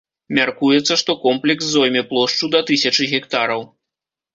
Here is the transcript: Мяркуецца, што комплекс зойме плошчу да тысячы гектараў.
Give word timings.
Мяркуецца, 0.37 0.93
што 1.01 1.11
комплекс 1.27 1.63
зойме 1.75 2.03
плошчу 2.11 2.53
да 2.59 2.67
тысячы 2.75 3.03
гектараў. 3.17 3.61